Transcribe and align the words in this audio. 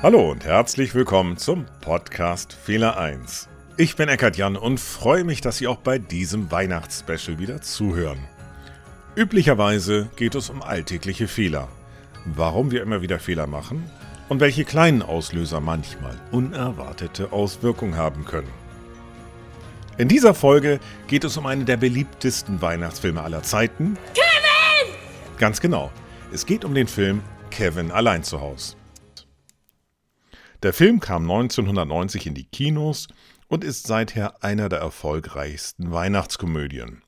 Hallo 0.00 0.30
und 0.30 0.44
herzlich 0.44 0.94
willkommen 0.94 1.38
zum 1.38 1.66
Podcast 1.80 2.52
Fehler 2.52 2.96
1. 2.96 3.48
Ich 3.76 3.96
bin 3.96 4.08
Eckart 4.08 4.36
Jan 4.36 4.56
und 4.56 4.78
freue 4.78 5.24
mich, 5.24 5.40
dass 5.40 5.58
Sie 5.58 5.66
auch 5.66 5.78
bei 5.78 5.98
diesem 5.98 6.52
Weihnachtsspecial 6.52 7.40
wieder 7.40 7.62
zuhören. 7.62 8.20
Üblicherweise 9.16 10.08
geht 10.14 10.36
es 10.36 10.50
um 10.50 10.62
alltägliche 10.62 11.26
Fehler, 11.26 11.66
warum 12.24 12.70
wir 12.70 12.80
immer 12.80 13.02
wieder 13.02 13.18
Fehler 13.18 13.48
machen 13.48 13.90
und 14.28 14.38
welche 14.38 14.64
kleinen 14.64 15.02
Auslöser 15.02 15.60
manchmal 15.60 16.14
unerwartete 16.30 17.32
Auswirkungen 17.32 17.96
haben 17.96 18.24
können. 18.24 18.52
In 19.96 20.06
dieser 20.06 20.32
Folge 20.32 20.78
geht 21.08 21.24
es 21.24 21.36
um 21.36 21.46
einen 21.46 21.66
der 21.66 21.76
beliebtesten 21.76 22.62
Weihnachtsfilme 22.62 23.20
aller 23.20 23.42
Zeiten. 23.42 23.98
Kevin! 24.14 24.94
Ganz 25.38 25.60
genau. 25.60 25.90
Es 26.32 26.46
geht 26.46 26.64
um 26.64 26.72
den 26.72 26.86
Film 26.86 27.20
Kevin 27.50 27.90
allein 27.90 28.22
zu 28.22 28.40
Hause. 28.40 28.77
Der 30.64 30.72
Film 30.72 30.98
kam 30.98 31.22
1990 31.22 32.26
in 32.26 32.34
die 32.34 32.42
Kinos 32.42 33.06
und 33.46 33.62
ist 33.62 33.86
seither 33.86 34.42
einer 34.42 34.68
der 34.68 34.80
erfolgreichsten 34.80 35.92
Weihnachtskomödien. 35.92 37.02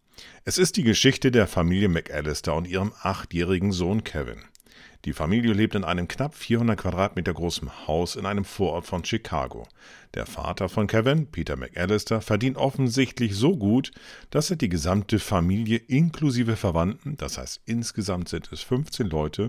Es 0.45 0.57
ist 0.57 0.77
die 0.77 0.85
Geschichte 0.85 1.33
der 1.33 1.49
Familie 1.49 1.89
McAllister 1.89 2.55
und 2.55 2.69
ihrem 2.69 2.93
achtjährigen 3.03 3.73
Sohn 3.73 4.05
Kevin. 4.05 4.45
Die 5.05 5.13
Familie 5.13 5.53
lebt 5.53 5.75
in 5.75 5.83
einem 5.83 6.07
knapp 6.07 6.37
400 6.37 6.79
Quadratmeter 6.79 7.35
großen 7.35 7.89
Haus 7.89 8.15
in 8.15 8.25
einem 8.25 8.45
Vorort 8.45 8.87
von 8.87 9.05
Chicago. 9.05 9.67
Der 10.15 10.27
Vater 10.27 10.69
von 10.69 10.87
Kevin, 10.87 11.27
Peter 11.27 11.57
McAllister, 11.57 12.21
verdient 12.21 12.57
offensichtlich 12.57 13.35
so 13.35 13.57
gut, 13.57 13.91
dass 14.31 14.51
er 14.51 14.57
die 14.57 14.69
gesamte 14.69 15.19
Familie 15.19 15.79
inklusive 15.79 16.55
Verwandten, 16.55 17.17
das 17.17 17.37
heißt 17.37 17.63
insgesamt 17.65 18.29
sind 18.29 18.53
es 18.53 18.61
15 18.61 19.09
Leute, 19.09 19.49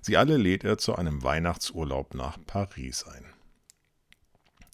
Sie 0.00 0.16
alle 0.16 0.36
lädt 0.36 0.64
er 0.64 0.78
zu 0.78 0.96
einem 0.96 1.22
Weihnachtsurlaub 1.22 2.14
nach 2.14 2.38
Paris 2.46 3.04
ein. 3.04 3.24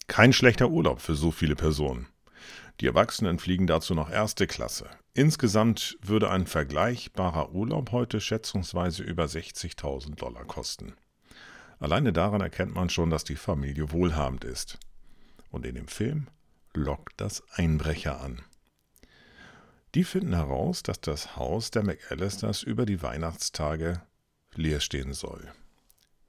Kein 0.07 0.33
schlechter 0.33 0.69
Urlaub 0.69 1.01
für 1.01 1.15
so 1.15 1.31
viele 1.31 1.55
Personen. 1.55 2.07
Die 2.81 2.87
Erwachsenen 2.87 3.39
fliegen 3.39 3.67
dazu 3.67 3.95
noch 3.95 4.11
erste 4.11 4.47
Klasse. 4.47 4.89
Insgesamt 5.13 5.97
würde 6.01 6.29
ein 6.29 6.45
vergleichbarer 6.45 7.51
Urlaub 7.53 7.91
heute 7.91 8.19
schätzungsweise 8.19 9.01
über 9.03 9.25
60.000 9.25 10.15
Dollar 10.15 10.43
kosten. 10.43 10.93
Alleine 11.79 12.13
daran 12.13 12.41
erkennt 12.41 12.75
man 12.75 12.89
schon, 12.89 13.09
dass 13.09 13.23
die 13.23 13.35
Familie 13.35 13.91
wohlhabend 13.91 14.43
ist. 14.43 14.77
Und 15.49 15.65
in 15.65 15.75
dem 15.75 15.87
Film 15.87 16.27
lockt 16.73 17.13
das 17.21 17.43
Einbrecher 17.51 18.21
an. 18.21 18.41
Die 19.93 20.03
finden 20.03 20.33
heraus, 20.33 20.83
dass 20.83 20.99
das 20.99 21.37
Haus 21.37 21.71
der 21.71 21.83
McAllisters 21.83 22.63
über 22.63 22.85
die 22.85 23.01
Weihnachtstage 23.01 24.01
leer 24.57 24.79
stehen 24.79 25.13
soll. 25.13 25.51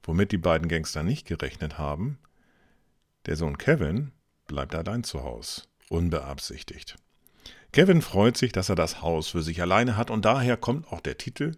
Womit 0.02 0.32
die 0.32 0.38
beiden 0.38 0.68
Gangster 0.68 1.02
nicht 1.02 1.26
gerechnet 1.26 1.78
haben, 1.78 2.18
der 3.26 3.36
Sohn 3.36 3.58
Kevin 3.58 4.12
bleibt 4.46 4.74
allein 4.74 5.02
zu 5.02 5.24
Hause, 5.24 5.62
unbeabsichtigt. 5.88 6.96
Kevin 7.72 8.00
freut 8.00 8.36
sich, 8.36 8.52
dass 8.52 8.68
er 8.68 8.76
das 8.76 9.02
Haus 9.02 9.28
für 9.28 9.42
sich 9.42 9.60
alleine 9.60 9.96
hat 9.96 10.10
und 10.10 10.24
daher 10.24 10.56
kommt 10.56 10.90
auch 10.92 11.00
der 11.00 11.18
Titel 11.18 11.52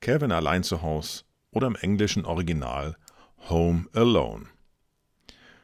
Kevin 0.00 0.32
allein 0.32 0.62
zu 0.62 0.82
Hause 0.82 1.24
oder 1.50 1.66
im 1.66 1.76
englischen 1.76 2.24
Original 2.24 2.96
Home 3.48 3.86
Alone. 3.94 4.46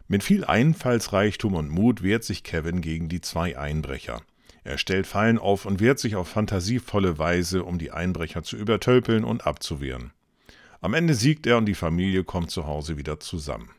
Mit 0.09 0.25
viel 0.25 0.45
Einfallsreichtum 0.45 1.55
und 1.55 1.69
Mut 1.69 2.03
wehrt 2.03 2.25
sich 2.25 2.43
Kevin 2.43 2.81
gegen 2.81 3.09
die 3.09 3.21
zwei 3.21 3.57
Einbrecher. 3.57 4.23
Er 4.65 4.77
stellt 4.77 5.07
Fallen 5.07 5.39
auf 5.39 5.67
und 5.67 5.81
wehrt 5.81 5.99
sich 5.99 6.17
auf 6.17 6.29
fantasievolle 6.29 7.19
Weise, 7.19 7.65
um 7.65 7.79
die 7.79 7.93
Einbrecher 7.93 8.43
zu 8.43 8.57
übertölpeln 8.57 9.25
und 9.25 9.47
abzuwehren. 9.47 10.13
Am 10.83 10.95
Ende 10.95 11.15
siegt 11.15 11.47
er 11.47 11.59
und 11.59 11.67
die 11.67 11.75
Familie 11.75 12.25
kommt 12.25 12.51
zu 12.51 12.67
Hause 12.67 12.97
wieder 12.97 13.21
zusammen. 13.21 13.71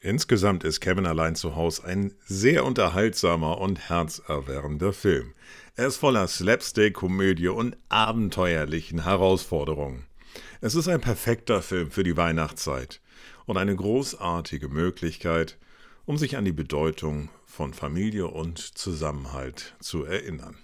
Insgesamt 0.00 0.64
ist 0.64 0.80
Kevin 0.80 1.06
allein 1.06 1.36
zu 1.36 1.54
Hause 1.54 1.84
ein 1.84 2.12
sehr 2.24 2.64
unterhaltsamer 2.64 3.58
und 3.58 3.88
herzerwärmender 3.88 4.92
Film. 4.92 5.32
Er 5.76 5.86
ist 5.86 5.98
voller 5.98 6.26
Slapstick, 6.26 6.94
Komödie 6.94 7.46
und 7.46 7.76
abenteuerlichen 7.88 9.04
Herausforderungen. 9.04 10.06
Es 10.60 10.74
ist 10.74 10.88
ein 10.88 11.00
perfekter 11.00 11.62
Film 11.62 11.92
für 11.92 12.02
die 12.02 12.16
Weihnachtszeit 12.16 13.00
und 13.46 13.56
eine 13.56 13.76
großartige 13.76 14.68
Möglichkeit, 14.68 15.56
um 16.04 16.18
sich 16.18 16.36
an 16.36 16.44
die 16.44 16.52
Bedeutung 16.52 17.28
von 17.46 17.74
Familie 17.74 18.26
und 18.26 18.58
Zusammenhalt 18.58 19.76
zu 19.78 20.02
erinnern. 20.02 20.58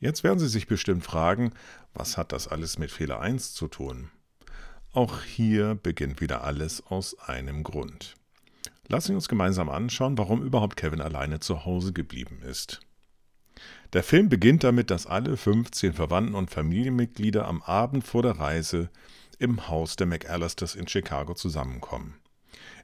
Jetzt 0.00 0.24
werden 0.24 0.38
Sie 0.38 0.48
sich 0.48 0.66
bestimmt 0.66 1.04
fragen, 1.04 1.52
was 1.92 2.16
hat 2.16 2.32
das 2.32 2.48
alles 2.48 2.78
mit 2.78 2.90
Fehler 2.90 3.20
1 3.20 3.52
zu 3.52 3.68
tun? 3.68 4.10
Auch 4.92 5.22
hier 5.22 5.74
beginnt 5.74 6.22
wieder 6.22 6.42
alles 6.42 6.84
aus 6.86 7.18
einem 7.18 7.62
Grund. 7.62 8.14
Lassen 8.88 9.08
Sie 9.08 9.14
uns 9.14 9.28
gemeinsam 9.28 9.68
anschauen, 9.68 10.16
warum 10.16 10.42
überhaupt 10.42 10.76
Kevin 10.76 11.02
alleine 11.02 11.38
zu 11.38 11.66
Hause 11.66 11.92
geblieben 11.92 12.40
ist. 12.42 12.80
Der 13.92 14.02
Film 14.02 14.30
beginnt 14.30 14.64
damit, 14.64 14.90
dass 14.90 15.06
alle 15.06 15.36
15 15.36 15.92
Verwandten 15.92 16.34
und 16.34 16.50
Familienmitglieder 16.50 17.46
am 17.46 17.62
Abend 17.62 18.02
vor 18.04 18.22
der 18.22 18.38
Reise 18.38 18.88
im 19.38 19.68
Haus 19.68 19.96
der 19.96 20.06
McAllisters 20.06 20.76
in 20.76 20.88
Chicago 20.88 21.34
zusammenkommen. 21.34 22.19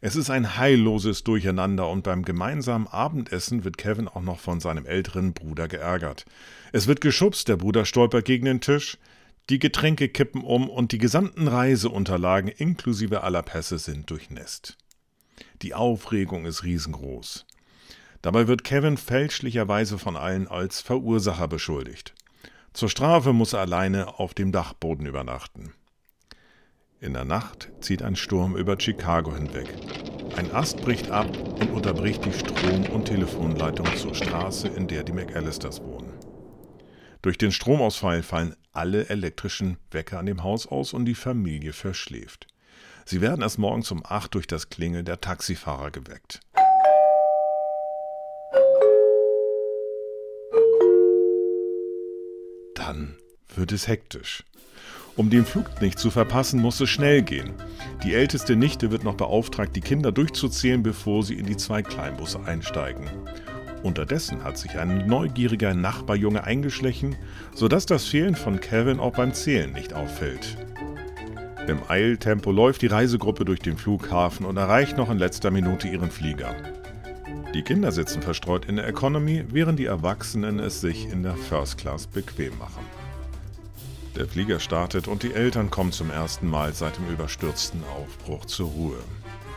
Es 0.06 0.15
ist 0.15 0.31
ein 0.31 0.56
heilloses 0.56 1.25
Durcheinander 1.25 1.89
und 1.89 2.05
beim 2.05 2.22
gemeinsamen 2.25 2.87
Abendessen 2.87 3.65
wird 3.65 3.77
Kevin 3.77 4.06
auch 4.06 4.22
noch 4.22 4.39
von 4.39 4.61
seinem 4.61 4.87
älteren 4.87 5.33
Bruder 5.33 5.67
geärgert. 5.67 6.27
Es 6.71 6.87
wird 6.87 7.00
geschubst, 7.00 7.49
der 7.49 7.56
Bruder 7.56 7.84
stolpert 7.84 8.25
gegen 8.25 8.45
den 8.45 8.61
Tisch, 8.61 8.99
die 9.50 9.59
Getränke 9.59 10.09
kippen 10.09 10.45
um 10.45 10.71
und 10.71 10.93
die 10.93 10.99
gesamten 10.99 11.49
Reiseunterlagen 11.49 12.49
inklusive 12.49 13.25
aller 13.25 13.43
Pässe 13.43 13.78
sind 13.78 14.09
durchnässt. 14.09 14.77
Die 15.62 15.75
Aufregung 15.75 16.47
ist 16.47 16.62
riesengroß. 16.62 17.45
Dabei 18.22 18.47
wird 18.47 18.62
Kevin 18.62 18.99
fälschlicherweise 18.99 19.99
von 19.99 20.16
allen 20.16 20.47
als 20.47 20.81
Verursacher 20.83 21.49
beschuldigt. 21.49 22.15
Zur 22.72 22.89
Strafe 22.89 23.33
muss 23.33 23.55
er 23.55 23.61
alleine 23.62 24.21
auf 24.21 24.34
dem 24.34 24.53
Dachboden 24.53 25.05
übernachten. 25.05 25.72
In 26.99 27.12
der 27.12 27.27
Nacht 27.27 27.71
zieht 27.81 28.03
ein 28.03 28.16
Sturm 28.16 28.56
über 28.56 28.81
Chicago 28.81 29.34
hinweg. 29.34 29.69
Ein 30.36 30.52
Ast 30.52 30.82
bricht 30.82 31.10
ab 31.10 31.34
und 31.60 31.70
unterbricht 31.70 32.22
die 32.26 32.32
Strom- 32.32 32.84
und 32.91 33.06
Telefonleitung 33.06 33.86
zur 33.97 34.14
Straße, 34.14 34.69
in 34.69 34.86
der 34.86 35.02
die 35.02 35.12
McAllisters 35.12 35.80
wohnen. 35.80 36.12
Durch 37.22 37.38
den 37.38 37.52
Stromausfall 37.52 38.22
fallen 38.22 38.54
alle 38.72 39.08
elektrischen 39.08 39.78
Wecker 39.91 40.19
an 40.19 40.26
dem 40.26 40.44
Haus 40.44 40.66
aus 40.66 40.92
und 40.92 41.06
die 41.06 41.14
Familie 41.14 41.72
verschläft. 41.72 42.48
Sie 43.06 43.22
werden 43.22 43.41
erst 43.41 43.58
morgens 43.58 43.91
um 43.91 44.02
acht 44.04 44.34
durch 44.34 44.47
das 44.47 44.69
Klingeln 44.69 45.06
der 45.06 45.22
Taxifahrer 45.22 45.91
geweckt. 45.91 46.41
Dann 52.74 53.16
wird 53.54 53.72
es 53.72 53.88
hektisch. 53.88 54.44
Um 55.16 55.31
den 55.31 55.47
Flug 55.47 55.81
nicht 55.81 55.99
zu 55.99 56.10
verpassen, 56.10 56.60
muss 56.60 56.78
es 56.81 56.91
schnell 56.91 57.22
gehen. 57.22 57.54
Die 58.04 58.15
älteste 58.15 58.54
Nichte 58.54 58.91
wird 58.91 59.03
noch 59.03 59.15
beauftragt, 59.15 59.75
die 59.75 59.81
Kinder 59.81 60.12
durchzuzählen, 60.12 60.82
bevor 60.82 61.22
sie 61.22 61.34
in 61.34 61.47
die 61.47 61.56
zwei 61.56 61.82
Kleinbusse 61.82 62.41
einsteigen. 62.44 63.06
Unterdessen 63.82 64.44
hat 64.44 64.59
sich 64.59 64.78
ein 64.78 65.06
neugieriger 65.06 65.72
Nachbarjunge 65.72 66.44
eingeschlichen, 66.44 67.16
sodass 67.54 67.87
das 67.87 68.04
Fehlen 68.04 68.34
von 68.34 68.60
Kevin 68.60 69.00
auch 69.00 69.15
beim 69.15 69.32
Zählen 69.32 69.72
nicht 69.72 69.94
auffällt. 69.94 70.59
Im 71.66 71.78
Eiltempo 71.88 72.53
läuft 72.53 72.83
die 72.83 72.87
Reisegruppe 72.87 73.47
durch 73.47 73.60
den 73.60 73.78
Flughafen 73.78 74.44
und 74.44 74.59
erreicht 74.59 74.98
noch 74.98 75.10
in 75.10 75.19
letzter 75.19 75.50
Minute 75.50 75.88
ihren 75.88 76.10
Flieger. 76.10 76.54
Die 77.54 77.62
Kinder 77.62 77.91
sitzen 77.91 78.21
verstreut 78.21 78.66
in 78.66 78.77
der 78.77 78.86
Economy, 78.86 79.45
während 79.48 79.78
die 79.78 79.86
Erwachsenen 79.86 80.59
es 80.59 80.83
sich 80.83 81.10
in 81.10 81.22
der 81.22 81.36
First 81.36 81.78
Class 81.78 82.07
bequem 82.07 82.59
machen. 82.59 82.84
Der 84.16 84.27
Flieger 84.27 84.60
startet 84.60 85.09
und 85.09 85.22
die 85.22 85.34
Eltern 85.34 85.71
kommen 85.71 85.92
zum 85.92 86.10
ersten 86.10 86.48
Mal 86.48 86.72
seit 86.72 86.97
dem 86.97 87.07
überstürzten 87.10 87.84
Aufbruch 87.84 88.47
zur 88.47 88.71
Ruhe. 88.71 88.98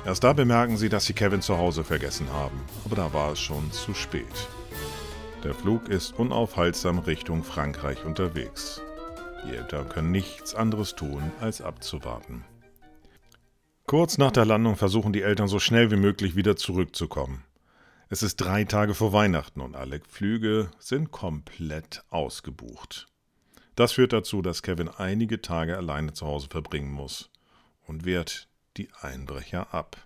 Erst 0.06 0.26
da 0.26 0.34
bemerken 0.34 0.76
sie, 0.76 0.90
dass 0.90 1.06
sie 1.06 1.14
Kevin 1.14 1.42
zu 1.42 1.58
Hause 1.58 1.86
vergessen 1.86 2.30
haben, 2.34 2.60
aber 2.84 2.98
da 2.98 3.14
war 3.14 3.32
es 3.32 3.40
schon 3.40 3.72
zu 3.72 3.94
spät. 3.94 4.26
Der 5.46 5.54
Flug 5.54 5.88
ist 5.88 6.12
unaufhaltsam 6.20 7.00
Richtung 7.00 7.46
Frankreich 7.46 8.04
unterwegs. 8.04 8.82
Die 9.46 9.56
Eltern 9.56 9.88
können 9.88 10.12
nichts 10.12 10.54
anderes 10.54 10.94
tun, 10.94 11.32
als 11.40 11.62
abzuwarten. 11.62 12.44
Kurz 13.86 14.18
nach 14.18 14.32
der 14.32 14.46
Landung 14.46 14.76
versuchen 14.76 15.14
die 15.14 15.22
Eltern 15.22 15.48
so 15.48 15.60
schnell 15.60 15.90
wie 15.90 15.96
möglich 15.96 16.36
wieder 16.36 16.58
zurückzukommen. 16.58 17.46
Es 18.10 18.24
ist 18.24 18.36
drei 18.36 18.66
Tage 18.66 18.94
vor 18.94 19.14
Weihnachten 19.14 19.62
und 19.62 19.78
alle 19.78 20.02
Flüge 20.10 20.70
sind 20.80 21.12
komplett 21.12 22.04
ausgebucht. 22.10 23.08
Das 23.80 23.94
führt 23.94 24.12
dazu, 24.12 24.42
dass 24.42 24.62
Kevin 24.62 24.90
einige 24.90 25.42
Tage 25.42 25.78
alleine 25.78 26.12
zu 26.12 26.26
Hause 26.26 26.50
verbringen 26.50 26.92
muss 26.92 27.30
und 27.88 28.04
wehrt 28.04 28.50
die 28.76 28.90
Einbrecher 29.00 29.74
ab. 29.74 30.06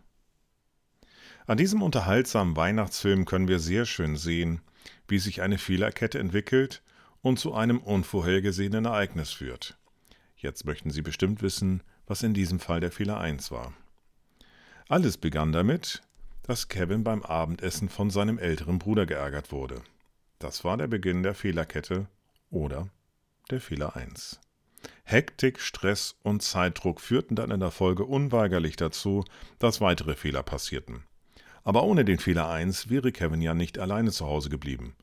An 1.47 1.57
diesem 1.57 1.81
unterhaltsamen 1.81 2.55
Weihnachtsfilm 2.55 3.25
können 3.25 3.47
wir 3.47 3.57
sehr 3.57 3.87
schön 3.87 4.15
sehen, 4.15 4.61
wie 5.07 5.17
sich 5.17 5.41
eine 5.41 5.57
Fehlerkette 5.57 6.19
entwickelt 6.19 6.83
und 7.23 7.39
zu 7.39 7.55
einem 7.55 7.79
unvorhergesehenen 7.79 8.85
Ereignis 8.85 9.31
führt. 9.31 9.75
Jetzt 10.37 10.65
möchten 10.65 10.91
Sie 10.91 11.01
bestimmt 11.01 11.41
wissen, 11.41 11.81
was 12.05 12.21
in 12.21 12.35
diesem 12.35 12.59
Fall 12.59 12.79
der 12.79 12.91
Fehler 12.91 13.17
1 13.17 13.49
war. 13.49 13.73
Alles 14.87 15.17
begann 15.17 15.51
damit, 15.51 16.03
dass 16.43 16.67
Kevin 16.67 17.03
beim 17.03 17.23
Abendessen 17.23 17.89
von 17.89 18.11
seinem 18.11 18.37
älteren 18.37 18.77
Bruder 18.77 19.07
geärgert 19.07 19.51
wurde. 19.51 19.81
Das 20.37 20.63
war 20.63 20.77
der 20.77 20.85
Beginn 20.85 21.23
der 21.23 21.33
Fehlerkette 21.33 22.05
oder 22.51 22.91
der 23.49 23.61
Fehler 23.61 23.95
1. 23.95 24.39
Hektik, 25.03 25.59
Stress 25.59 26.15
und 26.23 26.41
Zeitdruck 26.41 27.01
führten 27.01 27.35
dann 27.35 27.51
in 27.51 27.59
der 27.59 27.71
Folge 27.71 28.05
unweigerlich 28.05 28.75
dazu, 28.75 29.25
dass 29.59 29.81
weitere 29.81 30.15
Fehler 30.15 30.43
passierten. 30.43 31.03
Aber 31.63 31.83
ohne 31.83 32.05
den 32.05 32.19
Fehler 32.19 32.49
1 32.49 32.89
wäre 32.89 33.11
Kevin 33.11 33.41
ja 33.41 33.53
nicht 33.53 33.79
alleine 33.79 34.11
zu 34.11 34.25
Hause 34.25 34.49
geblieben. 34.49 34.95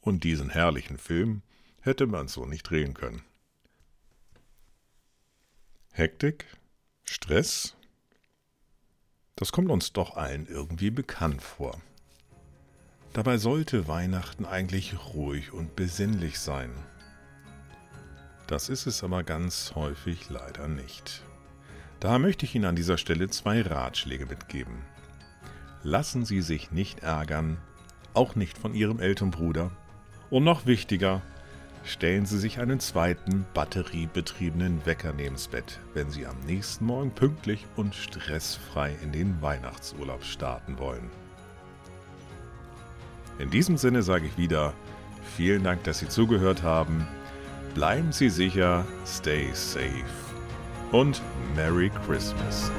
Und 0.00 0.24
diesen 0.24 0.50
herrlichen 0.50 0.98
Film 0.98 1.42
hätte 1.80 2.06
man 2.06 2.28
so 2.28 2.44
nicht 2.44 2.64
drehen 2.64 2.94
können. 2.94 3.22
Hektik? 5.92 6.46
Stress? 7.04 7.76
Das 9.36 9.52
kommt 9.52 9.70
uns 9.70 9.92
doch 9.92 10.16
allen 10.16 10.46
irgendwie 10.46 10.90
bekannt 10.90 11.42
vor. 11.42 11.80
Dabei 13.12 13.36
sollte 13.36 13.88
Weihnachten 13.88 14.46
eigentlich 14.46 14.94
ruhig 15.14 15.52
und 15.52 15.76
besinnlich 15.76 16.38
sein. 16.38 16.72
Das 18.52 18.68
ist 18.68 18.86
es 18.86 19.02
aber 19.02 19.22
ganz 19.22 19.72
häufig 19.76 20.28
leider 20.28 20.68
nicht. 20.68 21.22
Daher 22.00 22.18
möchte 22.18 22.44
ich 22.44 22.54
Ihnen 22.54 22.66
an 22.66 22.76
dieser 22.76 22.98
Stelle 22.98 23.30
zwei 23.30 23.62
Ratschläge 23.62 24.26
mitgeben. 24.26 24.74
Lassen 25.82 26.26
Sie 26.26 26.42
sich 26.42 26.70
nicht 26.70 27.00
ärgern, 27.00 27.56
auch 28.12 28.34
nicht 28.34 28.58
von 28.58 28.74
Ihrem 28.74 29.00
Elternbruder. 29.00 29.70
Und 30.28 30.44
noch 30.44 30.66
wichtiger, 30.66 31.22
stellen 31.82 32.26
Sie 32.26 32.38
sich 32.38 32.60
einen 32.60 32.78
zweiten 32.78 33.46
batteriebetriebenen 33.54 34.84
Wecker 34.84 35.14
neben's 35.14 35.48
Bett, 35.48 35.80
wenn 35.94 36.10
Sie 36.10 36.26
am 36.26 36.38
nächsten 36.40 36.84
Morgen 36.84 37.10
pünktlich 37.10 37.64
und 37.76 37.94
stressfrei 37.94 38.94
in 39.02 39.12
den 39.12 39.40
Weihnachtsurlaub 39.40 40.24
starten 40.24 40.78
wollen. 40.78 41.08
In 43.38 43.48
diesem 43.48 43.78
Sinne 43.78 44.02
sage 44.02 44.26
ich 44.26 44.36
wieder, 44.36 44.74
vielen 45.38 45.64
Dank, 45.64 45.84
dass 45.84 46.00
Sie 46.00 46.08
zugehört 46.10 46.62
haben. 46.62 47.08
Bleiben 47.74 48.12
Sie 48.12 48.28
sicher, 48.28 48.84
stay 49.06 49.48
safe 49.54 50.04
und 50.92 51.22
Merry 51.56 51.90
Christmas. 52.06 52.70